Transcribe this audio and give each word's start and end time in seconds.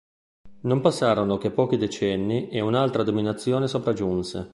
Non 0.61 0.81
passarono 0.81 1.37
che 1.37 1.51
pochi 1.51 1.77
decenni 1.77 2.49
e 2.49 2.59
un'altra 2.59 3.03
dominazione 3.03 3.67
sopraggiunse. 3.67 4.49